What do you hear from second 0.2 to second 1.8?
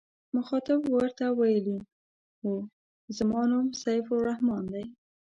مخاطب ورته ویلي